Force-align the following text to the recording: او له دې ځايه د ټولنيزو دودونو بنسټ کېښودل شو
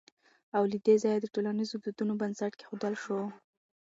او 0.55 0.63
له 0.71 0.77
دې 0.85 0.95
ځايه 1.03 1.19
د 1.21 1.27
ټولنيزو 1.33 1.75
دودونو 1.83 2.13
بنسټ 2.21 2.51
کېښودل 2.59 2.93
شو 3.03 3.19